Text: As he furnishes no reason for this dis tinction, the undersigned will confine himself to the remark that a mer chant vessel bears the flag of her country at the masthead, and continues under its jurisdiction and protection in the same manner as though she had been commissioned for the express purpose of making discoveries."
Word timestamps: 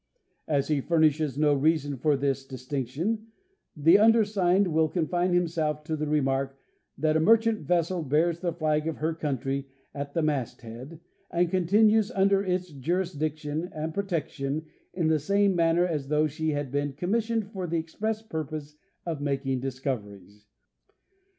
As 0.47 0.67
he 0.69 0.81
furnishes 0.81 1.37
no 1.37 1.53
reason 1.53 1.95
for 1.95 2.17
this 2.17 2.43
dis 2.43 2.67
tinction, 2.67 3.25
the 3.77 3.99
undersigned 3.99 4.69
will 4.69 4.89
confine 4.89 5.31
himself 5.31 5.83
to 5.83 5.95
the 5.95 6.07
remark 6.07 6.57
that 6.97 7.15
a 7.15 7.19
mer 7.19 7.37
chant 7.37 7.59
vessel 7.59 8.01
bears 8.01 8.39
the 8.39 8.51
flag 8.51 8.87
of 8.87 8.97
her 8.97 9.13
country 9.13 9.67
at 9.93 10.15
the 10.15 10.23
masthead, 10.23 10.99
and 11.29 11.51
continues 11.51 12.09
under 12.09 12.43
its 12.43 12.71
jurisdiction 12.71 13.69
and 13.71 13.93
protection 13.93 14.65
in 14.91 15.05
the 15.07 15.19
same 15.19 15.55
manner 15.55 15.85
as 15.85 16.07
though 16.07 16.25
she 16.25 16.49
had 16.49 16.71
been 16.71 16.93
commissioned 16.93 17.51
for 17.51 17.67
the 17.67 17.77
express 17.77 18.23
purpose 18.23 18.77
of 19.05 19.21
making 19.21 19.59
discoveries." 19.59 20.47